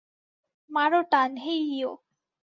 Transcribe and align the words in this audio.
মারো 0.69 1.01
টান 1.11 1.31
হেইয়ো। 1.43 1.91